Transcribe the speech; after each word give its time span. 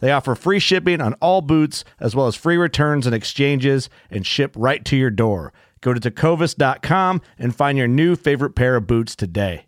They 0.00 0.12
offer 0.12 0.34
free 0.34 0.60
shipping 0.60 1.00
on 1.00 1.14
all 1.14 1.40
boots, 1.40 1.84
as 1.98 2.14
well 2.14 2.26
as 2.26 2.36
free 2.36 2.56
returns 2.56 3.06
and 3.06 3.14
exchanges, 3.14 3.90
and 4.10 4.26
ship 4.26 4.54
right 4.56 4.84
to 4.84 4.96
your 4.96 5.10
door. 5.10 5.52
Go 5.80 5.92
to 5.94 6.00
tecovas.com 6.00 7.20
and 7.38 7.54
find 7.54 7.78
your 7.78 7.88
new 7.88 8.16
favorite 8.16 8.54
pair 8.54 8.76
of 8.76 8.86
boots 8.86 9.14
today. 9.16 9.64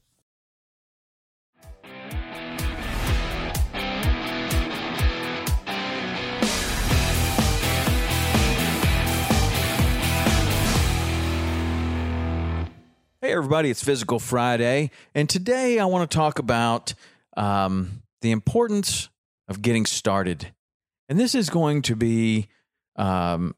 Hey, 13.23 13.37
everybody, 13.37 13.71
it's 13.71 13.85
Physical 13.85 14.19
Friday. 14.19 14.91
And 15.15 15.29
today 15.29 15.79
I 15.79 15.85
want 15.85 16.11
to 16.11 16.17
talk 16.17 16.39
about 16.39 16.95
um, 17.37 18.03
the 18.23 18.31
importance 18.31 19.09
of 19.51 19.61
getting 19.61 19.85
started. 19.85 20.55
And 21.09 21.21
this 21.21 21.35
is 21.35 21.51
going 21.51 21.83
to 21.83 21.95
be 21.97 22.49
um, 22.97 23.55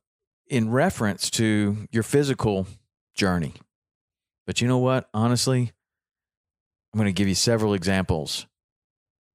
in 0.48 0.70
reference 0.70 1.30
to 1.30 1.86
your 1.92 2.02
physical 2.02 2.66
journey. 3.14 3.54
But 4.46 4.60
you 4.60 4.66
know 4.66 4.78
what? 4.78 5.08
Honestly, 5.14 5.70
I'm 6.92 6.98
going 6.98 7.06
to 7.06 7.12
give 7.12 7.28
you 7.28 7.36
several 7.36 7.74
examples 7.74 8.46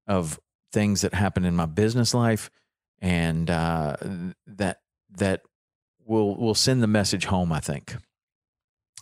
of 0.06 0.40
things 0.74 1.02
that 1.02 1.14
happened 1.14 1.46
in 1.46 1.56
my 1.56 1.66
business 1.66 2.14
life 2.14 2.50
and 3.00 3.50
uh, 3.50 3.96
that 4.48 4.82
that 5.18 5.44
will 6.06 6.36
will 6.36 6.56
send 6.56 6.84
the 6.84 6.88
message 6.88 7.26
home, 7.26 7.54
I 7.54 7.62
think 7.62 7.96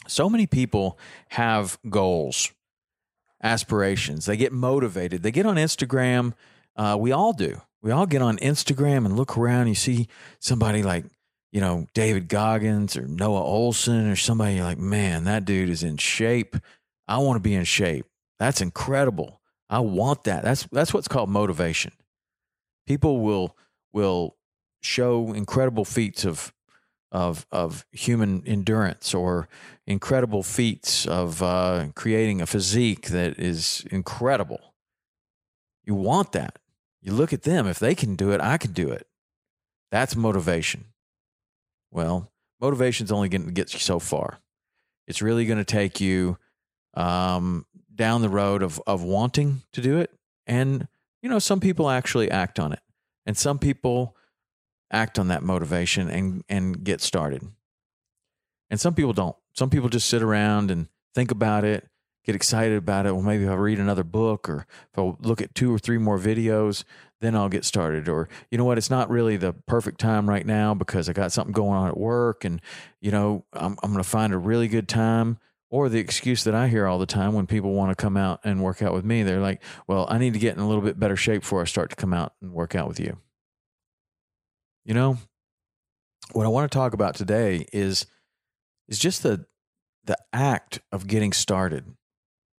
so 0.08 0.30
many 0.30 0.48
people 0.48 1.00
have 1.30 1.80
goals, 1.90 2.52
aspirations. 3.42 4.26
They 4.26 4.38
get 4.38 4.54
motivated. 4.54 5.24
They 5.24 5.32
get 5.32 5.46
on 5.46 5.56
Instagram. 5.56 6.34
Uh, 6.76 6.98
we 7.00 7.12
all 7.12 7.34
do. 7.34 7.62
We 7.82 7.92
all 7.92 8.06
get 8.06 8.22
on 8.22 8.38
Instagram 8.38 9.06
and 9.06 9.16
look 9.16 9.38
around. 9.38 9.62
And 9.62 9.70
You 9.70 9.76
see 9.76 10.08
somebody 10.40 10.84
like, 10.84 11.06
you 11.52 11.62
know, 11.62 11.88
David 11.94 12.28
Goggins 12.28 12.98
or 12.98 13.08
Noah 13.08 13.44
Olson 13.44 14.08
or 14.08 14.16
somebody 14.16 14.62
like, 14.62 14.78
man, 14.78 15.24
that 15.26 15.46
dude 15.46 15.70
is 15.70 15.84
in 15.84 15.98
shape. 15.98 16.58
I 17.08 17.20
want 17.20 17.38
to 17.38 17.42
be 17.42 17.54
in 17.54 17.64
shape. 17.64 18.06
That's 18.40 18.62
incredible. 18.62 19.40
I 19.70 19.80
want 19.80 20.26
that. 20.26 20.44
That's 20.44 20.64
that's 20.72 20.94
what's 20.94 21.08
called 21.08 21.30
motivation. 21.30 21.94
People 22.88 23.22
will 23.22 23.56
will 23.94 24.36
show 24.82 25.34
incredible 25.34 25.86
feats 25.86 26.26
of 26.26 26.54
of 27.12 27.46
of 27.52 27.86
human 27.92 28.44
endurance 28.46 29.14
or 29.14 29.48
incredible 29.88 30.44
feats 30.44 31.08
of 31.08 31.42
uh, 31.42 31.88
creating 31.96 32.42
a 32.42 32.46
physique 32.46 33.08
that 33.08 33.40
is 33.40 33.86
incredible. 33.90 34.74
You 35.84 35.96
want 35.96 36.34
that. 36.34 36.60
You 37.06 37.14
look 37.14 37.34
at 37.34 37.44
them. 37.44 37.68
If 37.68 37.78
they 37.78 37.94
can 37.94 38.16
do 38.16 38.32
it, 38.32 38.42
I 38.42 38.58
can 38.58 38.72
do 38.72 38.90
it. 38.90 39.06
That's 39.92 40.16
motivation. 40.16 40.86
Well, 41.92 42.32
motivation's 42.60 43.12
only 43.12 43.30
going 43.30 43.46
to 43.46 43.52
get 43.52 43.74
you 43.74 43.80
so 43.80 44.00
far. 44.00 44.40
It's 45.08 45.22
really 45.22 45.46
going 45.46 45.60
to 45.60 45.64
take 45.64 46.02
you 46.02 46.40
um, 46.96 47.68
down 47.94 48.24
the 48.24 48.30
road 48.30 48.64
of 48.64 48.82
of 48.88 49.04
wanting 49.04 49.62
to 49.74 49.82
do 49.82 50.00
it, 50.00 50.10
and 50.48 50.88
you 51.22 51.30
know, 51.30 51.38
some 51.38 51.60
people 51.60 51.92
actually 51.92 52.32
act 52.32 52.60
on 52.60 52.74
it, 52.74 52.82
and 53.28 53.38
some 53.38 53.60
people 53.60 54.16
act 54.92 55.20
on 55.20 55.28
that 55.28 55.44
motivation 55.44 56.10
and 56.10 56.44
and 56.50 56.84
get 56.84 57.02
started. 57.02 57.44
And 58.72 58.80
some 58.80 58.96
people 58.96 59.14
don't. 59.14 59.36
Some 59.54 59.70
people 59.70 59.90
just 59.90 60.10
sit 60.10 60.24
around 60.24 60.72
and 60.72 60.88
think 61.14 61.30
about 61.30 61.66
it, 61.66 61.88
get 62.26 62.36
excited 62.36 62.78
about 62.78 63.06
it. 63.06 63.14
Well, 63.14 63.22
maybe 63.22 63.48
I'll 63.48 63.58
read 63.58 63.80
another 63.80 64.04
book 64.04 64.50
or 64.50 64.66
if 64.92 64.98
I'll 64.98 65.18
look 65.22 65.42
at 65.42 65.54
two 65.54 65.74
or 65.74 65.80
three 65.80 65.98
more 65.98 66.18
videos, 66.18 66.84
then 67.22 67.36
I'll 67.36 67.50
get 67.50 67.66
started. 67.66 68.10
Or, 68.10 68.28
you 68.50 68.58
know 68.58 68.66
what, 68.66 68.78
it's 68.78 68.90
not 68.90 69.10
really 69.10 69.38
the 69.38 69.54
perfect 69.54 70.00
time 70.00 70.30
right 70.30 70.46
now 70.46 70.74
because 70.74 71.08
I 71.08 71.14
got 71.14 71.32
something 71.32 71.54
going 71.54 71.78
on 71.78 71.88
at 71.88 71.98
work 71.98 72.44
and, 72.44 72.62
you 73.00 73.12
know, 73.12 73.46
I'm, 73.54 73.78
I'm 73.84 73.92
going 73.92 74.04
to 74.04 74.10
find 74.10 74.34
a 74.34 74.38
really 74.38 74.68
good 74.68 74.88
time. 74.88 75.38
Or 75.72 75.90
the 75.90 76.00
excuse 76.00 76.44
that 76.46 76.56
I 76.56 76.68
hear 76.68 76.86
all 76.86 77.00
the 77.00 77.06
time 77.06 77.34
when 77.34 77.48
people 77.48 77.74
want 77.74 77.90
to 77.90 78.02
come 78.02 78.16
out 78.16 78.40
and 78.44 78.64
work 78.64 78.82
out 78.82 78.94
with 78.94 79.04
me, 79.04 79.24
they're 79.24 79.42
like, 79.42 79.62
well, 79.88 80.06
I 80.10 80.18
need 80.18 80.34
to 80.34 80.40
get 80.40 80.56
in 80.56 80.62
a 80.62 80.68
little 80.68 80.84
bit 80.84 81.00
better 81.00 81.18
shape 81.18 81.42
before 81.42 81.62
I 81.62 81.66
start 81.66 81.90
to 81.90 81.96
come 81.96 82.14
out 82.14 82.34
and 82.42 82.54
work 82.54 82.76
out 82.76 82.88
with 82.88 83.00
you. 83.00 83.18
You 84.86 84.94
know, 84.94 85.18
what 86.32 86.46
I 86.46 86.50
want 86.50 86.72
to 86.72 86.76
talk 86.76 86.94
about 86.94 87.16
today 87.16 87.66
is 87.74 88.06
is 88.88 89.00
just 89.00 89.24
the 89.24 89.48
the 90.06 90.18
act 90.32 90.80
of 90.92 91.08
getting 91.08 91.34
started. 91.34 91.96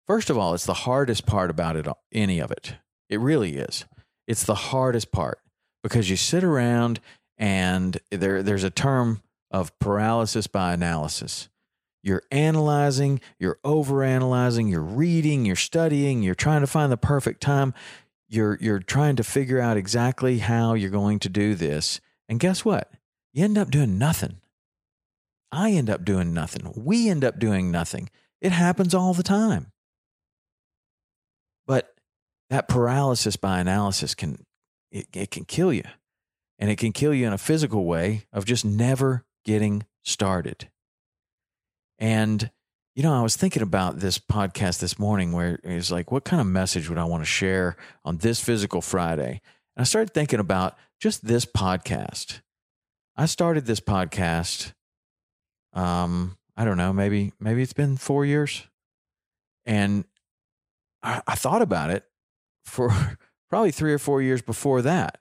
First 0.08 0.30
of 0.30 0.38
all, 0.38 0.54
it's 0.54 0.66
the 0.66 0.74
hardest 0.74 1.26
part 1.26 1.50
about 1.50 1.76
it 1.76 1.88
any 2.12 2.40
of 2.40 2.52
it. 2.52 2.76
It 3.10 3.20
really 3.20 3.58
is. 3.58 3.86
It's 4.28 4.44
the 4.44 4.56
hardest 4.56 5.12
part 5.12 5.40
because 5.84 6.10
you 6.10 6.16
sit 6.16 6.44
around 6.44 7.00
and 7.38 7.98
there 8.12 8.42
there's 8.42 8.64
a 8.64 8.70
term 8.70 9.22
of 9.52 9.78
paralysis 9.80 10.48
by 10.48 10.74
analysis. 10.74 11.50
You're 12.04 12.24
analyzing, 12.32 13.20
you're 13.40 13.60
overanalyzing, 13.66 14.70
you're 14.70 14.82
reading, 14.82 15.46
you're 15.46 15.56
studying, 15.56 16.22
you're 16.22 16.36
trying 16.36 16.62
to 16.62 16.68
find 16.68 16.92
the 16.92 16.98
perfect 16.98 17.42
time. 17.42 17.74
You're 18.28 18.58
you're 18.62 18.80
trying 18.80 19.16
to 19.18 19.24
figure 19.24 19.60
out 19.60 19.78
exactly 19.78 20.40
how 20.40 20.74
you're 20.74 20.90
going 20.90 21.20
to 21.20 21.30
do 21.30 21.56
this 21.56 22.00
and 22.28 22.40
guess 22.40 22.66
what? 22.66 22.92
You 23.34 23.44
end 23.44 23.58
up 23.58 23.72
doing 23.72 23.98
nothing. 23.98 24.38
I 25.52 25.72
end 25.72 25.90
up 25.90 26.06
doing 26.06 26.34
nothing. 26.34 26.74
We 26.76 27.10
end 27.10 27.24
up 27.24 27.40
doing 27.40 27.72
nothing. 27.72 28.10
It 28.42 28.52
happens 28.52 28.94
all 28.94 29.14
the 29.14 29.24
time. 29.24 29.72
But 31.68 31.94
that 32.50 32.68
paralysis 32.68 33.36
by 33.36 33.60
analysis 33.60 34.16
can 34.16 34.46
it, 34.92 35.08
it 35.14 35.32
can 35.32 35.46
kill 35.46 35.74
you. 35.74 35.84
And 36.58 36.70
it 36.70 36.78
can 36.78 36.94
kill 36.94 37.14
you 37.14 37.28
in 37.28 37.34
a 37.34 37.38
physical 37.38 37.86
way 37.86 38.26
of 38.32 38.46
just 38.46 38.64
never 38.64 39.26
getting 39.44 39.86
started. 40.04 40.70
And 42.00 42.50
you 42.96 43.04
know, 43.04 43.14
I 43.14 43.22
was 43.22 43.36
thinking 43.36 43.62
about 43.62 44.00
this 44.00 44.18
podcast 44.18 44.80
this 44.80 44.98
morning 44.98 45.34
where 45.34 45.60
it's 45.64 45.92
like, 45.92 46.12
what 46.12 46.24
kind 46.24 46.40
of 46.40 46.48
message 46.48 46.88
would 46.88 46.98
I 46.98 47.04
want 47.04 47.22
to 47.22 47.26
share 47.26 47.76
on 48.06 48.18
this 48.18 48.40
physical 48.40 48.82
Friday? 48.82 49.42
And 49.76 49.82
I 49.82 49.84
started 49.84 50.14
thinking 50.14 50.40
about 50.40 50.78
just 51.00 51.26
this 51.26 51.44
podcast. 51.44 52.40
I 53.18 53.26
started 53.26 53.66
this 53.66 53.82
podcast. 53.82 54.72
Um, 55.74 56.38
I 56.56 56.64
don't 56.64 56.78
know, 56.78 56.94
maybe 56.94 57.34
maybe 57.38 57.62
it's 57.62 57.74
been 57.74 57.98
four 57.98 58.26
years, 58.26 58.64
and 59.66 60.06
I, 61.06 61.22
I 61.28 61.36
thought 61.36 61.62
about 61.62 61.90
it 61.90 62.04
for 62.66 63.18
probably 63.50 63.72
three 63.72 63.94
or 63.94 64.00
four 64.00 64.22
years 64.22 64.42
before 64.42 64.82
that. 64.82 65.20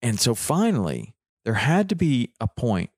And 0.00 0.20
so 0.20 0.34
finally, 0.34 1.14
there 1.44 1.54
had 1.54 1.88
to 1.88 1.96
be 1.96 2.32
a 2.40 2.46
point 2.46 2.90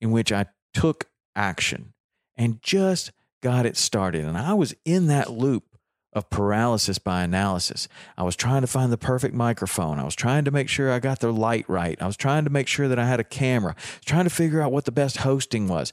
in 0.00 0.10
which 0.10 0.32
I 0.32 0.46
took 0.74 1.08
action 1.36 1.94
and 2.36 2.60
just 2.62 3.12
got 3.42 3.66
it 3.66 3.76
started. 3.76 4.24
And 4.24 4.36
I 4.36 4.54
was 4.54 4.74
in 4.84 5.06
that 5.06 5.30
loop 5.30 5.64
of 6.12 6.30
paralysis 6.30 6.98
by 6.98 7.22
analysis. 7.22 7.86
I 8.16 8.22
was 8.24 8.34
trying 8.34 8.62
to 8.62 8.66
find 8.66 8.90
the 8.90 8.98
perfect 8.98 9.34
microphone. 9.34 9.98
I 9.98 10.04
was 10.04 10.16
trying 10.16 10.44
to 10.46 10.50
make 10.50 10.68
sure 10.68 10.90
I 10.90 10.98
got 10.98 11.20
the 11.20 11.32
light 11.32 11.68
right. 11.68 12.00
I 12.00 12.06
was 12.06 12.16
trying 12.16 12.44
to 12.44 12.50
make 12.50 12.66
sure 12.66 12.88
that 12.88 12.98
I 12.98 13.06
had 13.06 13.20
a 13.20 13.24
camera. 13.24 13.76
trying 14.04 14.24
to 14.24 14.30
figure 14.30 14.60
out 14.60 14.72
what 14.72 14.84
the 14.84 14.92
best 14.92 15.18
hosting 15.18 15.68
was. 15.68 15.92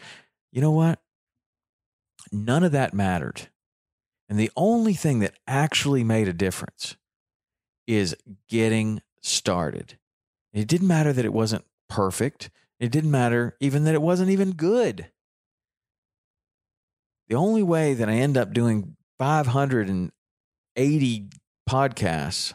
You 0.51 0.61
know 0.61 0.71
what? 0.71 0.99
None 2.31 2.63
of 2.63 2.71
that 2.71 2.93
mattered. 2.93 3.49
And 4.27 4.39
the 4.39 4.51
only 4.55 4.93
thing 4.93 5.19
that 5.19 5.35
actually 5.47 6.03
made 6.03 6.27
a 6.27 6.33
difference 6.33 6.95
is 7.87 8.15
getting 8.49 9.01
started. 9.21 9.99
It 10.53 10.67
didn't 10.67 10.87
matter 10.87 11.13
that 11.13 11.25
it 11.25 11.33
wasn't 11.33 11.65
perfect. 11.89 12.49
It 12.79 12.91
didn't 12.91 13.11
matter 13.11 13.55
even 13.59 13.83
that 13.83 13.93
it 13.93 14.01
wasn't 14.01 14.31
even 14.31 14.53
good. 14.53 15.11
The 17.27 17.35
only 17.35 17.63
way 17.63 17.93
that 17.93 18.09
I 18.09 18.13
end 18.13 18.37
up 18.37 18.53
doing 18.53 18.95
580 19.17 21.29
podcasts 21.69 22.53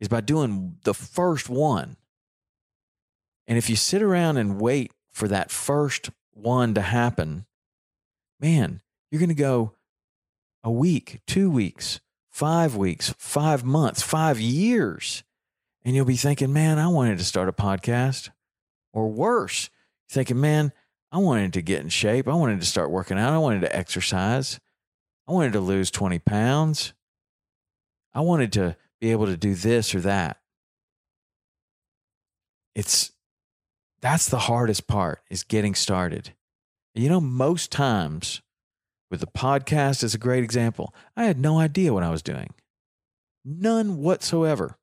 is 0.00 0.08
by 0.08 0.20
doing 0.20 0.76
the 0.84 0.94
first 0.94 1.48
one. 1.48 1.96
And 3.46 3.56
if 3.56 3.70
you 3.70 3.76
sit 3.76 4.02
around 4.02 4.36
and 4.36 4.60
wait 4.60 4.92
for 5.10 5.28
that 5.28 5.50
first 5.50 6.10
one 6.32 6.74
to 6.74 6.82
happen, 6.82 7.46
man, 8.40 8.82
you're 9.10 9.20
going 9.20 9.30
to 9.30 9.34
go 9.34 9.72
a 10.66 10.70
week, 10.70 11.20
two 11.28 11.48
weeks, 11.48 12.00
five 12.28 12.74
weeks, 12.74 13.14
five 13.18 13.64
months, 13.64 14.02
five 14.02 14.40
years. 14.40 15.22
And 15.84 15.94
you'll 15.94 16.04
be 16.04 16.16
thinking, 16.16 16.52
man, 16.52 16.80
I 16.80 16.88
wanted 16.88 17.18
to 17.18 17.24
start 17.24 17.48
a 17.48 17.52
podcast. 17.52 18.30
Or 18.92 19.08
worse, 19.08 19.70
thinking, 20.10 20.40
man, 20.40 20.72
I 21.12 21.18
wanted 21.18 21.52
to 21.52 21.62
get 21.62 21.82
in 21.82 21.88
shape. 21.88 22.26
I 22.26 22.34
wanted 22.34 22.58
to 22.58 22.66
start 22.66 22.90
working 22.90 23.16
out. 23.16 23.32
I 23.32 23.38
wanted 23.38 23.60
to 23.60 23.76
exercise. 23.76 24.58
I 25.28 25.32
wanted 25.32 25.52
to 25.52 25.60
lose 25.60 25.92
20 25.92 26.18
pounds. 26.18 26.94
I 28.12 28.22
wanted 28.22 28.52
to 28.54 28.76
be 29.00 29.12
able 29.12 29.26
to 29.26 29.36
do 29.36 29.54
this 29.54 29.94
or 29.94 30.00
that. 30.00 30.40
It's 32.74 33.12
that's 34.00 34.28
the 34.28 34.40
hardest 34.40 34.88
part 34.88 35.22
is 35.30 35.44
getting 35.44 35.76
started. 35.76 36.34
You 36.92 37.08
know, 37.08 37.20
most 37.20 37.70
times 37.70 38.42
with 39.10 39.20
the 39.20 39.26
podcast 39.26 40.02
is 40.02 40.14
a 40.14 40.18
great 40.18 40.44
example. 40.44 40.94
I 41.16 41.24
had 41.24 41.38
no 41.38 41.58
idea 41.58 41.92
what 41.92 42.02
I 42.02 42.10
was 42.10 42.22
doing. 42.22 42.54
None 43.44 43.98
whatsoever. 43.98 44.76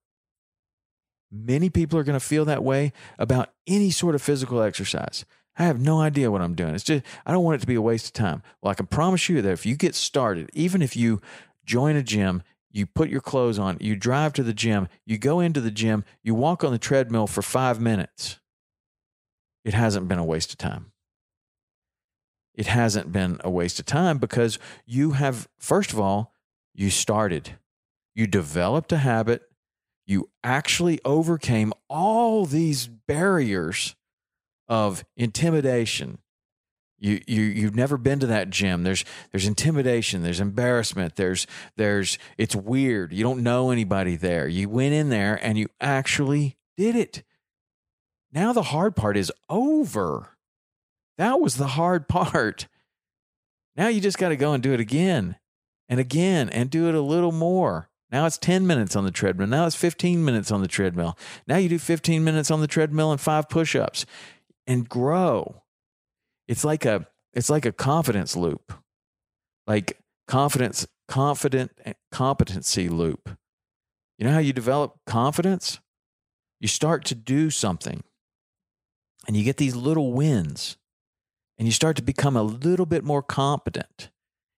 Many 1.32 1.70
people 1.70 1.98
are 1.98 2.04
going 2.04 2.20
to 2.20 2.26
feel 2.26 2.46
that 2.46 2.64
way 2.64 2.94
about 3.18 3.50
any 3.68 3.90
sort 3.90 4.16
of 4.16 4.22
physical 4.22 4.62
exercise. 4.62 5.26
I 5.58 5.64
have 5.64 5.80
no 5.80 6.00
idea 6.00 6.32
what 6.32 6.42
I'm 6.42 6.56
doing. 6.56 6.74
It's 6.74 6.84
just, 6.84 7.04
I 7.26 7.32
don't 7.32 7.44
want 7.44 7.56
it 7.56 7.62
to 7.62 7.68
be 7.68 7.76
a 7.76 7.82
waste 7.82 8.08
of 8.08 8.14
time. 8.14 8.42
Well, 8.62 8.72
I 8.72 8.76
can 8.76 8.88
promise 8.88 9.30
you 9.30 9.42
that 9.42 9.52
if 9.52 9.66
you 9.66 9.76
get 9.76 9.96
started, 9.96 10.50
even 10.54 10.82
if 10.82 10.96
you 10.96 11.22
join 11.66 11.96
a 11.96 12.04
gym, 12.04 12.44
you 12.72 12.86
put 12.86 13.10
your 13.10 13.22
clothes 13.22 13.60
on, 13.60 13.78
you 13.80 13.96
drive 13.96 14.34
to 14.34 14.44
the 14.44 14.54
gym, 14.54 14.88
you 15.06 15.18
go 15.18 15.40
into 15.40 15.62
the 15.62 15.72
gym, 15.72 16.04
you 16.24 16.34
walk 16.34 16.64
on 16.64 16.72
the 16.72 16.80
treadmill 16.80 17.28
for 17.28 17.42
five 17.44 17.80
minutes, 17.80 18.40
it 19.64 19.74
hasn't 19.74 20.08
been 20.08 20.18
a 20.18 20.26
waste 20.26 20.52
of 20.52 20.58
time. 20.58 20.92
It 22.56 22.68
hasn't 22.68 23.12
been 23.12 23.40
a 23.44 23.50
waste 23.50 23.80
of 23.80 23.86
time 23.86 24.18
because 24.18 24.60
you 24.86 25.12
have, 25.12 25.48
first 25.58 25.92
of 25.92 26.00
all, 26.00 26.34
you 26.74 26.90
started, 26.90 27.58
you 28.14 28.28
developed 28.28 28.92
a 28.92 28.98
habit, 28.98 29.44
you 30.06 30.30
actually 30.44 31.00
overcame 31.06 31.74
all 31.90 32.46
these 32.46 32.88
barriers 32.88 33.96
of 34.68 35.04
intimidation. 35.16 36.20
You, 37.00 37.22
you 37.28 37.42
you've 37.42 37.76
never 37.76 37.98
been 37.98 38.20
to 38.20 38.28
that 38.28 38.50
gym. 38.50 38.84
There's 38.84 39.04
there's 39.32 39.46
intimidation. 39.46 40.24
There's 40.24 40.40
embarrassment. 40.40 41.18
There's 41.18 41.46
there's 41.76 42.18
it's 42.38 42.56
weird. 42.56 43.12
You 43.12 43.24
don't 43.24 43.44
know 43.44 43.72
anybody 43.72 44.16
there. 44.16 44.48
You 44.48 44.70
went 44.70 44.94
in 44.94 45.10
there 45.10 45.38
and 45.44 45.58
you 45.58 45.68
actually 45.82 46.56
did 46.78 46.96
it. 46.96 47.24
Now 48.32 48.54
the 48.54 48.64
hard 48.64 48.96
part 48.96 49.18
is 49.18 49.34
over. 49.50 50.33
That 51.18 51.40
was 51.40 51.56
the 51.56 51.68
hard 51.68 52.08
part. 52.10 52.68
Now 53.76 53.88
you 53.88 54.02
just 54.02 54.18
got 54.18 54.30
to 54.30 54.36
go 54.36 54.54
and 54.54 54.62
do 54.62 54.74
it 54.74 54.80
again 54.80 55.38
and 55.90 56.00
again 56.00 56.50
and 56.50 56.70
do 56.70 56.88
it 56.88 56.96
a 56.96 57.02
little 57.02 57.32
more. 57.32 57.90
Now 58.12 58.28
it's 58.28 58.38
10 58.38 58.68
minutes 58.68 58.96
on 58.96 59.06
the 59.06 59.12
treadmill. 59.12 59.48
Now 59.48 59.66
it's 59.66 59.76
15 59.76 60.24
minutes 60.24 60.52
on 60.52 60.62
the 60.62 60.68
treadmill. 60.68 61.18
Now 61.48 61.58
you 61.58 61.68
do 61.68 61.80
15 61.80 62.24
minutes 62.24 62.52
on 62.52 62.62
the 62.62 62.68
treadmill 62.68 63.12
and 63.12 63.20
five 63.20 63.50
push 63.50 63.76
ups 63.76 64.06
and 64.68 64.88
grow. 64.88 65.64
It's 66.48 66.64
like 66.64 66.86
a 66.86 67.08
it's 67.34 67.50
like 67.50 67.66
a 67.66 67.72
confidence 67.72 68.36
loop. 68.36 68.74
Like 69.66 69.98
confidence 70.28 70.86
confident 71.08 71.72
eh, 71.86 71.94
competency 72.12 72.88
loop. 72.88 73.36
You 74.20 74.28
know 74.28 74.34
how 74.34 74.40
you 74.40 74.54
develop 74.54 75.00
confidence? 75.08 75.80
You 76.60 76.68
start 76.68 77.06
to 77.06 77.16
do 77.16 77.50
something 77.50 78.04
and 79.28 79.36
you 79.36 79.44
get 79.44 79.58
these 79.58 79.76
little 79.76 80.14
wins 80.14 80.78
and 81.58 81.68
you 81.68 81.72
start 81.72 81.96
to 81.98 82.04
become 82.04 82.36
a 82.36 82.44
little 82.44 82.86
bit 82.86 83.04
more 83.04 83.22
competent. 83.22 84.10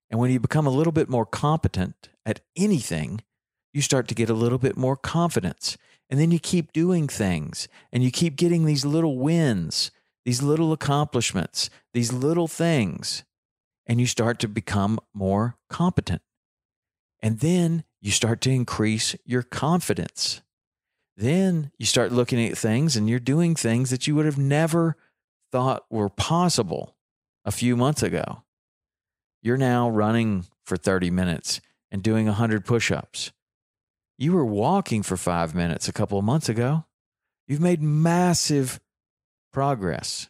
And 0.09 0.19
when 0.19 0.31
you 0.31 0.39
become 0.39 0.67
a 0.67 0.71
little 0.71 0.93
bit 0.93 1.09
more 1.09 1.25
competent 1.25 2.09
at 2.25 2.41
anything, 2.55 3.21
you 3.73 3.81
start 3.81 4.07
to 4.07 4.15
get 4.15 4.29
a 4.29 4.33
little 4.33 4.57
bit 4.57 4.77
more 4.77 4.95
confidence. 4.95 5.77
And 6.09 6.19
then 6.19 6.31
you 6.31 6.39
keep 6.39 6.71
doing 6.71 7.07
things 7.07 7.67
and 7.91 8.03
you 8.03 8.11
keep 8.11 8.35
getting 8.35 8.65
these 8.65 8.85
little 8.85 9.17
wins 9.17 9.91
these 10.25 10.41
little 10.41 10.73
accomplishments, 10.73 11.69
these 11.93 12.11
little 12.11 12.47
things, 12.47 13.23
and 13.85 14.01
you 14.01 14.07
start 14.07 14.39
to 14.39 14.47
become 14.47 14.99
more 15.13 15.55
competent. 15.69 16.23
And 17.21 17.39
then 17.39 17.83
you 18.01 18.11
start 18.11 18.41
to 18.41 18.49
increase 18.49 19.15
your 19.23 19.43
confidence. 19.43 20.41
Then 21.15 21.71
you 21.77 21.85
start 21.85 22.11
looking 22.11 22.43
at 22.45 22.57
things 22.57 22.97
and 22.97 23.07
you're 23.07 23.19
doing 23.19 23.55
things 23.55 23.91
that 23.91 24.07
you 24.07 24.15
would 24.15 24.25
have 24.25 24.37
never 24.37 24.97
thought 25.55 25.85
were 25.89 26.09
possible 26.09 26.97
a 27.45 27.51
few 27.51 27.77
months 27.77 28.03
ago. 28.03 28.43
You're 29.41 29.55
now 29.55 29.89
running 29.89 30.43
for 30.65 30.75
30 30.75 31.09
minutes 31.11 31.61
and 31.89 32.03
doing 32.03 32.25
100 32.25 32.65
push 32.65 32.91
ups. 32.91 33.31
You 34.17 34.33
were 34.33 34.45
walking 34.45 35.01
for 35.01 35.15
five 35.15 35.55
minutes 35.55 35.87
a 35.87 35.93
couple 35.93 36.19
of 36.19 36.25
months 36.25 36.49
ago. 36.49 36.83
You've 37.47 37.61
made 37.61 37.81
massive 37.81 38.81
progress. 39.53 40.27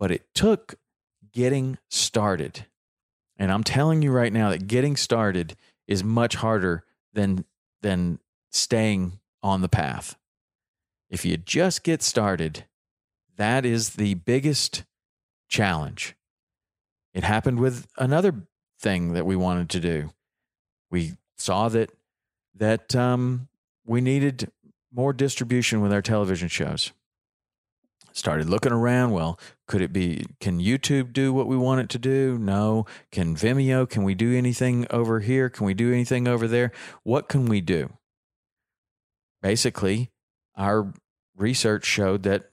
But 0.00 0.10
it 0.10 0.26
took 0.34 0.74
getting 1.32 1.78
started. 1.88 2.66
And 3.36 3.52
I'm 3.52 3.62
telling 3.62 4.02
you 4.02 4.10
right 4.10 4.32
now 4.32 4.50
that 4.50 4.66
getting 4.66 4.96
started 4.96 5.54
is 5.86 6.02
much 6.02 6.34
harder 6.34 6.82
than 7.12 7.44
than 7.82 8.18
staying 8.50 9.20
on 9.44 9.60
the 9.60 9.68
path. 9.68 10.16
If 11.08 11.24
you 11.24 11.36
just 11.36 11.84
get 11.84 12.02
started, 12.02 12.64
that 13.36 13.64
is 13.64 13.90
the 13.90 14.14
biggest 14.14 14.84
challenge. 15.48 16.16
It 17.14 17.24
happened 17.24 17.60
with 17.60 17.86
another 17.96 18.46
thing 18.80 19.14
that 19.14 19.26
we 19.26 19.36
wanted 19.36 19.70
to 19.70 19.80
do. 19.80 20.10
We 20.90 21.16
saw 21.36 21.68
that 21.68 21.90
that 22.54 22.94
um, 22.96 23.48
we 23.86 24.00
needed 24.00 24.50
more 24.92 25.12
distribution 25.12 25.80
with 25.80 25.92
our 25.92 26.02
television 26.02 26.48
shows. 26.48 26.92
Started 28.12 28.48
looking 28.48 28.72
around. 28.72 29.12
Well, 29.12 29.38
could 29.66 29.82
it 29.82 29.92
be? 29.92 30.24
Can 30.40 30.58
YouTube 30.58 31.12
do 31.12 31.34
what 31.34 31.46
we 31.46 31.56
want 31.56 31.82
it 31.82 31.90
to 31.90 31.98
do? 31.98 32.38
No. 32.38 32.86
Can 33.12 33.36
Vimeo? 33.36 33.88
Can 33.88 34.04
we 34.04 34.14
do 34.14 34.34
anything 34.34 34.86
over 34.90 35.20
here? 35.20 35.50
Can 35.50 35.66
we 35.66 35.74
do 35.74 35.92
anything 35.92 36.26
over 36.26 36.48
there? 36.48 36.72
What 37.02 37.28
can 37.28 37.44
we 37.44 37.60
do? 37.60 37.92
Basically, 39.42 40.10
our 40.56 40.94
research 41.36 41.84
showed 41.84 42.22
that 42.22 42.48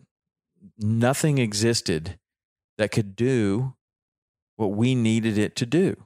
nothing 0.77 1.37
existed 1.37 2.17
that 2.77 2.91
could 2.91 3.15
do 3.15 3.75
what 4.55 4.71
we 4.71 4.95
needed 4.95 5.37
it 5.37 5.55
to 5.57 5.65
do. 5.65 6.05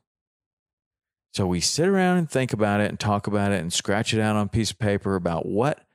So 1.34 1.46
we 1.46 1.60
sit 1.60 1.88
around 1.88 2.18
and 2.18 2.30
think 2.30 2.54
about 2.54 2.82
it 2.82 2.90
and 2.90 3.00
talk 3.00 3.28
about 3.28 3.52
it 3.52 3.62
and 3.62 3.72
scratch 3.72 4.14
it 4.14 4.20
out 4.20 4.36
on 4.36 4.46
a 4.46 4.50
piece 4.50 4.72
of 4.72 4.80
paper 4.80 5.16
about 5.16 5.46
what 5.46 5.86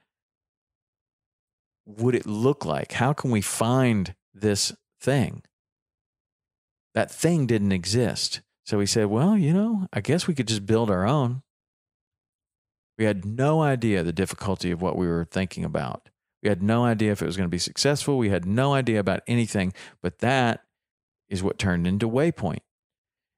would 1.84 2.14
it 2.14 2.26
look 2.26 2.64
like? 2.64 2.92
How 2.92 3.12
can 3.12 3.30
we 3.30 3.40
find 3.40 4.14
this 4.32 4.72
thing? 5.00 5.42
That 6.94 7.10
thing 7.10 7.46
didn't 7.46 7.72
exist. 7.72 8.40
So 8.64 8.78
we 8.78 8.86
said, 8.86 9.06
well, 9.06 9.36
you 9.36 9.52
know, 9.52 9.88
I 9.92 10.00
guess 10.00 10.26
we 10.26 10.34
could 10.34 10.46
just 10.46 10.66
build 10.66 10.90
our 10.90 11.06
own. 11.06 11.42
We 12.98 13.04
had 13.06 13.24
no 13.24 13.62
idea 13.62 14.04
the 14.04 14.12
difficulty 14.12 14.70
of 14.70 14.80
what 14.80 14.96
we 14.96 15.08
were 15.08 15.26
thinking 15.28 15.64
about. 15.64 16.08
We 16.42 16.48
had 16.48 16.62
no 16.62 16.84
idea 16.84 17.12
if 17.12 17.22
it 17.22 17.26
was 17.26 17.36
going 17.36 17.48
to 17.48 17.50
be 17.54 17.58
successful. 17.58 18.18
We 18.18 18.30
had 18.30 18.44
no 18.44 18.74
idea 18.74 18.98
about 18.98 19.22
anything, 19.26 19.72
but 20.02 20.18
that 20.18 20.64
is 21.28 21.42
what 21.42 21.58
turned 21.58 21.86
into 21.86 22.08
Waypoint. 22.08 22.60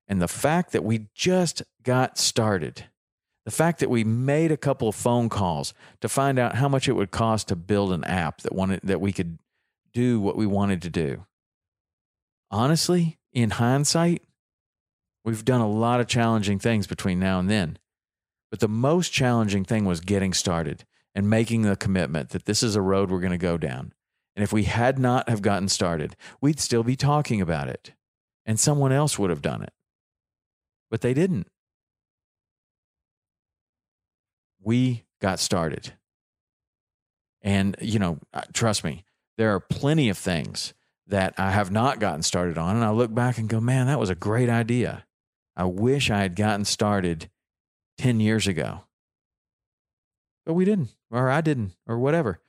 And 0.08 0.22
the 0.22 0.28
fact 0.28 0.72
that 0.72 0.84
we 0.84 1.06
just 1.14 1.62
got 1.82 2.18
started, 2.18 2.86
The 3.44 3.50
fact 3.50 3.80
that 3.80 3.90
we 3.90 4.04
made 4.04 4.50
a 4.50 4.56
couple 4.56 4.88
of 4.88 4.94
phone 4.94 5.28
calls 5.28 5.74
to 6.00 6.08
find 6.08 6.38
out 6.38 6.56
how 6.56 6.68
much 6.68 6.88
it 6.88 6.92
would 6.92 7.10
cost 7.10 7.48
to 7.48 7.56
build 7.56 7.92
an 7.92 8.04
app 8.04 8.40
that 8.40 8.54
wanted 8.54 8.80
that 8.84 9.00
we 9.00 9.12
could 9.12 9.38
do 9.92 10.18
what 10.18 10.36
we 10.36 10.46
wanted 10.46 10.80
to 10.82 10.90
do. 10.90 11.26
Honestly, 12.50 13.18
in 13.32 13.50
hindsight, 13.50 14.22
we've 15.24 15.44
done 15.44 15.60
a 15.60 15.68
lot 15.68 16.00
of 16.00 16.06
challenging 16.06 16.58
things 16.58 16.86
between 16.86 17.18
now 17.18 17.38
and 17.38 17.50
then. 17.50 17.78
But 18.50 18.60
the 18.60 18.68
most 18.68 19.12
challenging 19.12 19.64
thing 19.64 19.84
was 19.84 20.00
getting 20.00 20.32
started 20.32 20.84
and 21.14 21.30
making 21.30 21.62
the 21.62 21.76
commitment 21.76 22.30
that 22.30 22.44
this 22.44 22.62
is 22.62 22.76
a 22.76 22.82
road 22.82 23.10
we're 23.10 23.20
going 23.20 23.30
to 23.30 23.38
go 23.38 23.56
down. 23.56 23.92
And 24.36 24.42
if 24.42 24.52
we 24.52 24.64
had 24.64 24.98
not 24.98 25.28
have 25.28 25.42
gotten 25.42 25.68
started, 25.68 26.16
we'd 26.40 26.58
still 26.58 26.82
be 26.82 26.96
talking 26.96 27.40
about 27.40 27.68
it 27.68 27.92
and 28.46 28.58
someone 28.58 28.92
else 28.92 29.18
would 29.18 29.30
have 29.30 29.42
done 29.42 29.62
it. 29.62 29.72
But 30.90 31.00
they 31.00 31.14
didn't. 31.14 31.46
We 34.60 35.04
got 35.20 35.38
started. 35.38 35.92
And, 37.42 37.76
you 37.80 37.98
know, 37.98 38.18
trust 38.52 38.84
me, 38.84 39.04
there 39.36 39.54
are 39.54 39.60
plenty 39.60 40.08
of 40.08 40.18
things 40.18 40.74
that 41.06 41.34
I 41.36 41.50
have 41.50 41.70
not 41.70 42.00
gotten 42.00 42.22
started 42.22 42.56
on. 42.56 42.76
And 42.76 42.84
I 42.84 42.90
look 42.90 43.14
back 43.14 43.36
and 43.38 43.48
go, 43.48 43.60
man, 43.60 43.86
that 43.86 44.00
was 44.00 44.10
a 44.10 44.14
great 44.14 44.48
idea. 44.48 45.04
I 45.56 45.64
wish 45.64 46.10
I 46.10 46.22
had 46.22 46.36
gotten 46.36 46.64
started 46.64 47.30
10 47.98 48.20
years 48.20 48.46
ago. 48.46 48.84
But 50.46 50.54
we 50.54 50.64
didn't, 50.64 50.90
or 51.14 51.30
I 51.30 51.40
didn't, 51.40 51.72
or 51.86 51.98
whatever. 51.98 52.40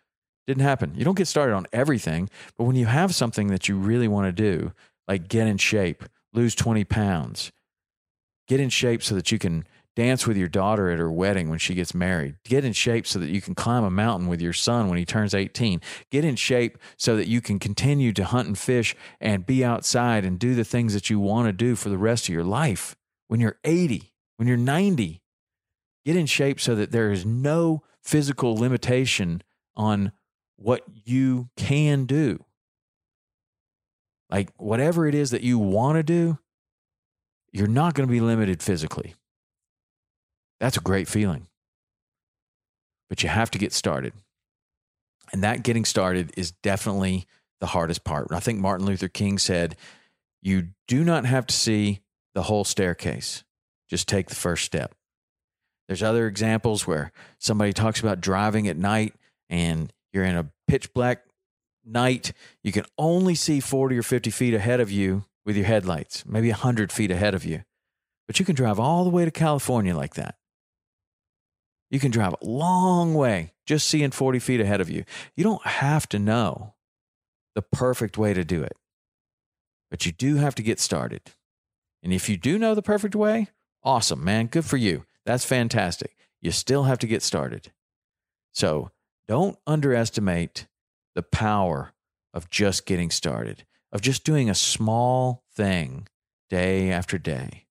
Didn't 0.47 0.63
happen. 0.63 0.93
You 0.95 1.05
don't 1.05 1.17
get 1.17 1.27
started 1.27 1.53
on 1.53 1.67
everything, 1.73 2.29
but 2.57 2.65
when 2.65 2.75
you 2.75 2.85
have 2.85 3.15
something 3.15 3.47
that 3.47 3.67
you 3.67 3.77
really 3.77 4.07
want 4.07 4.27
to 4.27 4.31
do, 4.31 4.73
like 5.07 5.27
get 5.27 5.47
in 5.47 5.57
shape, 5.57 6.03
lose 6.33 6.55
20 6.55 6.83
pounds, 6.83 7.51
get 8.47 8.59
in 8.59 8.69
shape 8.69 9.01
so 9.01 9.15
that 9.15 9.31
you 9.31 9.39
can 9.39 9.65
dance 9.95 10.27
with 10.27 10.35
your 10.35 10.49
daughter 10.49 10.89
at 10.89 10.99
her 10.99 11.11
wedding 11.11 11.49
when 11.49 11.57
she 11.57 11.73
gets 11.73 11.95
married. 11.95 12.35
Get 12.43 12.65
in 12.65 12.73
shape 12.73 13.07
so 13.07 13.17
that 13.19 13.29
you 13.29 13.41
can 13.41 13.55
climb 13.55 13.83
a 13.83 13.89
mountain 13.89 14.27
with 14.27 14.41
your 14.41 14.53
son 14.53 14.89
when 14.89 14.97
he 14.97 15.05
turns 15.05 15.33
18. 15.33 15.81
Get 16.11 16.25
in 16.25 16.35
shape 16.35 16.77
so 16.97 17.15
that 17.15 17.27
you 17.27 17.41
can 17.41 17.59
continue 17.59 18.11
to 18.13 18.25
hunt 18.25 18.47
and 18.47 18.57
fish 18.57 18.95
and 19.21 19.45
be 19.45 19.63
outside 19.63 20.25
and 20.25 20.37
do 20.37 20.53
the 20.53 20.65
things 20.65 20.93
that 20.93 21.09
you 21.09 21.19
want 21.19 21.47
to 21.47 21.53
do 21.53 21.75
for 21.75 21.89
the 21.89 21.97
rest 21.97 22.27
of 22.27 22.33
your 22.33 22.43
life 22.43 22.95
when 23.27 23.39
you're 23.39 23.57
80, 23.63 24.13
when 24.35 24.47
you're 24.47 24.57
90. 24.57 25.21
Get 26.05 26.15
in 26.17 26.25
shape 26.25 26.59
so 26.59 26.75
that 26.75 26.91
there 26.91 27.11
is 27.11 27.25
no 27.25 27.83
physical 28.05 28.55
limitation 28.55 29.41
on 29.75 30.11
what 30.55 30.83
you 31.03 31.49
can 31.57 32.05
do. 32.05 32.43
Like 34.29 34.49
whatever 34.57 35.07
it 35.07 35.15
is 35.15 35.31
that 35.31 35.41
you 35.41 35.59
want 35.59 35.97
to 35.97 36.03
do, 36.03 36.39
you're 37.51 37.67
not 37.67 37.93
going 37.93 38.07
to 38.07 38.11
be 38.11 38.19
limited 38.21 38.61
physically. 38.61 39.15
That's 40.59 40.77
a 40.77 40.81
great 40.81 41.07
feeling. 41.07 41.47
But 43.09 43.23
you 43.23 43.29
have 43.29 43.51
to 43.51 43.59
get 43.59 43.73
started. 43.73 44.13
And 45.31 45.43
that 45.43 45.63
getting 45.63 45.85
started 45.85 46.31
is 46.37 46.51
definitely 46.51 47.25
the 47.59 47.67
hardest 47.67 48.03
part. 48.03 48.27
I 48.31 48.39
think 48.39 48.59
Martin 48.59 48.85
Luther 48.85 49.07
King 49.07 49.37
said, 49.37 49.75
You 50.41 50.69
do 50.87 51.03
not 51.03 51.25
have 51.25 51.47
to 51.47 51.55
see 51.55 52.01
the 52.33 52.43
whole 52.43 52.63
staircase, 52.63 53.43
just 53.89 54.07
take 54.07 54.27
the 54.27 54.35
first 54.35 54.65
step. 54.65 54.94
There's 55.87 56.03
other 56.03 56.27
examples 56.27 56.87
where 56.87 57.11
somebody 57.37 57.73
talks 57.73 57.99
about 57.99 58.21
driving 58.21 58.67
at 58.67 58.77
night 58.77 59.13
and 59.49 59.91
you're 60.11 60.23
in 60.23 60.35
a 60.35 60.51
pitch 60.67 60.93
black 60.93 61.23
night. 61.85 62.31
You 62.63 62.71
can 62.71 62.85
only 62.97 63.35
see 63.35 63.59
40 63.59 63.97
or 63.97 64.03
50 64.03 64.31
feet 64.31 64.53
ahead 64.53 64.79
of 64.79 64.91
you 64.91 65.25
with 65.45 65.55
your 65.55 65.65
headlights, 65.65 66.25
maybe 66.25 66.49
100 66.49 66.91
feet 66.91 67.11
ahead 67.11 67.35
of 67.35 67.45
you. 67.45 67.63
But 68.27 68.39
you 68.39 68.45
can 68.45 68.55
drive 68.55 68.79
all 68.79 69.03
the 69.03 69.11
way 69.11 69.25
to 69.25 69.31
California 69.31 69.95
like 69.95 70.15
that. 70.15 70.35
You 71.91 71.99
can 71.99 72.11
drive 72.11 72.33
a 72.33 72.45
long 72.45 73.13
way 73.13 73.53
just 73.67 73.87
seeing 73.87 74.11
40 74.11 74.39
feet 74.39 74.59
ahead 74.59 74.81
of 74.81 74.89
you. 74.89 75.05
You 75.35 75.43
don't 75.43 75.65
have 75.65 76.09
to 76.09 76.19
know 76.19 76.73
the 77.53 77.61
perfect 77.61 78.17
way 78.17 78.33
to 78.33 78.43
do 78.43 78.63
it, 78.63 78.75
but 79.91 80.05
you 80.05 80.11
do 80.11 80.37
have 80.37 80.55
to 80.55 80.63
get 80.63 80.79
started. 80.79 81.21
And 82.03 82.11
if 82.11 82.27
you 82.27 82.37
do 82.37 82.57
know 82.57 82.75
the 82.75 82.81
perfect 82.81 83.15
way, 83.15 83.49
awesome, 83.83 84.23
man. 84.23 84.47
Good 84.47 84.65
for 84.65 84.77
you. 84.77 85.05
That's 85.25 85.45
fantastic. 85.45 86.15
You 86.41 86.51
still 86.51 86.83
have 86.83 86.99
to 86.99 87.07
get 87.07 87.23
started. 87.23 87.71
So 88.51 88.91
don't 89.27 89.57
underestimate 89.65 90.67
the 91.15 91.23
power 91.23 91.93
of 92.33 92.49
just 92.49 92.85
getting 92.85 93.09
started, 93.09 93.65
of 93.91 94.01
just 94.01 94.23
doing 94.23 94.49
a 94.49 94.55
small 94.55 95.43
thing 95.53 96.07
day 96.49 96.91
after 96.91 97.17
day, 97.17 97.65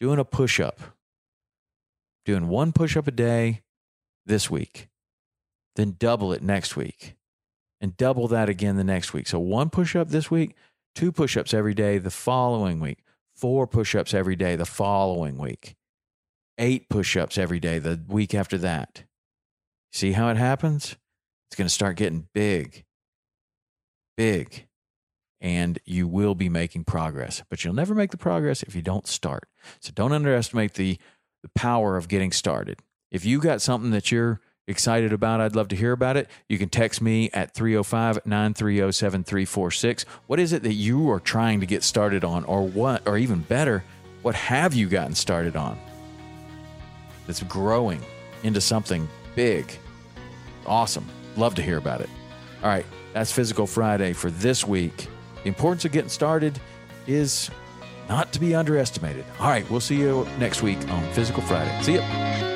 doing 0.00 0.18
a 0.18 0.24
push 0.24 0.60
up, 0.60 0.80
doing 2.24 2.48
one 2.48 2.72
push 2.72 2.96
up 2.96 3.06
a 3.06 3.12
day 3.12 3.62
this 4.26 4.50
week, 4.50 4.88
then 5.76 5.96
double 5.98 6.32
it 6.32 6.42
next 6.42 6.76
week, 6.76 7.14
and 7.80 7.96
double 7.96 8.28
that 8.28 8.48
again 8.48 8.76
the 8.76 8.84
next 8.84 9.14
week. 9.14 9.26
So 9.26 9.38
one 9.38 9.70
push 9.70 9.96
up 9.96 10.08
this 10.08 10.30
week, 10.30 10.54
two 10.94 11.12
push 11.12 11.36
ups 11.36 11.54
every 11.54 11.74
day 11.74 11.98
the 11.98 12.10
following 12.10 12.80
week, 12.80 12.98
four 13.34 13.66
push 13.66 13.94
ups 13.94 14.12
every 14.12 14.36
day 14.36 14.56
the 14.56 14.66
following 14.66 15.38
week, 15.38 15.76
eight 16.58 16.88
push 16.88 17.16
ups 17.16 17.38
every 17.38 17.60
day 17.60 17.78
the 17.78 18.00
week 18.08 18.34
after 18.34 18.58
that. 18.58 19.04
See 19.92 20.12
how 20.12 20.28
it 20.28 20.36
happens? 20.36 20.96
It's 21.48 21.56
going 21.56 21.66
to 21.66 21.74
start 21.74 21.96
getting 21.96 22.28
big, 22.34 22.84
big, 24.16 24.66
and 25.40 25.78
you 25.86 26.06
will 26.06 26.34
be 26.34 26.48
making 26.48 26.84
progress. 26.84 27.42
But 27.48 27.64
you'll 27.64 27.74
never 27.74 27.94
make 27.94 28.10
the 28.10 28.18
progress 28.18 28.62
if 28.62 28.74
you 28.74 28.82
don't 28.82 29.06
start. 29.06 29.48
So 29.80 29.92
don't 29.94 30.12
underestimate 30.12 30.74
the, 30.74 30.98
the 31.42 31.48
power 31.54 31.96
of 31.96 32.08
getting 32.08 32.32
started. 32.32 32.80
If 33.10 33.24
you 33.24 33.40
got 33.40 33.62
something 33.62 33.92
that 33.92 34.12
you're 34.12 34.40
excited 34.66 35.14
about, 35.14 35.40
I'd 35.40 35.56
love 35.56 35.68
to 35.68 35.76
hear 35.76 35.92
about 35.92 36.18
it. 36.18 36.28
You 36.50 36.58
can 36.58 36.68
text 36.68 37.00
me 37.00 37.30
at 37.32 37.54
305 37.54 38.26
930 38.26 38.92
7346. 38.92 40.04
What 40.26 40.38
is 40.38 40.52
it 40.52 40.62
that 40.64 40.74
you 40.74 41.10
are 41.10 41.20
trying 41.20 41.60
to 41.60 41.66
get 41.66 41.82
started 41.82 42.24
on, 42.24 42.44
or 42.44 42.66
what, 42.68 43.06
or 43.08 43.16
even 43.16 43.40
better, 43.40 43.84
what 44.20 44.34
have 44.34 44.74
you 44.74 44.88
gotten 44.88 45.14
started 45.14 45.56
on 45.56 45.78
that's 47.28 47.44
growing 47.44 48.02
into 48.42 48.60
something 48.60 49.06
big? 49.36 49.70
Awesome. 50.66 51.06
Love 51.36 51.54
to 51.54 51.62
hear 51.62 51.78
about 51.78 52.00
it. 52.00 52.10
All 52.64 52.68
right, 52.68 52.84
that's 53.12 53.30
Physical 53.30 53.68
Friday 53.68 54.12
for 54.12 54.32
this 54.32 54.66
week. 54.66 55.06
The 55.42 55.48
importance 55.48 55.84
of 55.84 55.92
getting 55.92 56.10
started 56.10 56.58
is 57.06 57.48
not 58.08 58.32
to 58.32 58.40
be 58.40 58.56
underestimated. 58.56 59.24
All 59.38 59.48
right, 59.48 59.70
we'll 59.70 59.78
see 59.78 60.00
you 60.00 60.26
next 60.40 60.62
week 60.62 60.78
on 60.90 61.04
Physical 61.12 61.42
Friday. 61.42 61.80
See 61.82 61.92
you. 61.92 62.47